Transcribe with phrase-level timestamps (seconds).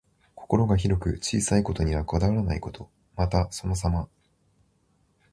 [0.33, 2.89] 心が広く、小さいことにはこだわらないこと。
[3.15, 4.09] また、そのさま。